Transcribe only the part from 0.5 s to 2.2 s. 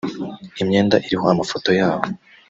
imyenda iriho amafoto yabo